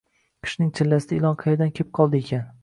Qishning 0.45 0.71
chillasida 0.79 1.15
ilon 1.17 1.37
qaerdan 1.45 1.75
kep 1.81 1.93
qoldiykin 2.01 2.45